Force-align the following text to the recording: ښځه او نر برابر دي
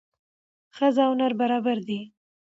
ښځه 0.75 1.01
او 1.07 1.13
نر 1.19 1.33
برابر 1.41 1.77
دي 1.87 2.01